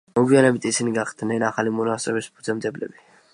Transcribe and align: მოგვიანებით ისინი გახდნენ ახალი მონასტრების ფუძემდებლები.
მოგვიანებით 0.19 0.63
ისინი 0.69 0.93
გახდნენ 0.95 1.45
ახალი 1.49 1.75
მონასტრების 1.81 2.31
ფუძემდებლები. 2.39 2.99